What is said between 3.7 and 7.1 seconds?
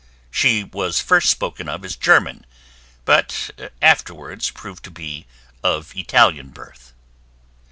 afterwards proved to be of Italian birth.